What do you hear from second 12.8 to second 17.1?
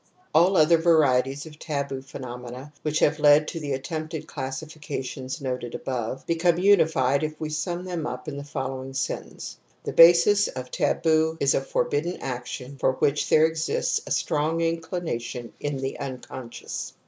which there exists a strong inclination in the xmconscious.